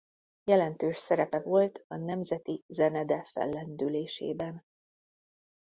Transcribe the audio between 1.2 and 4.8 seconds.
volt a Nemzeti Zenede fellendülésében.